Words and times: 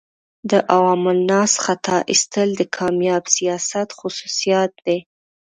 د 0.49 0.51
عوام 0.73 1.03
الناس 1.13 1.51
خطا 1.63 1.97
ایستل 2.11 2.49
د 2.59 2.61
کامیاب 2.77 3.23
سیاست 3.35 3.89
خصوصیات 3.99 4.71
دي. 4.85 4.97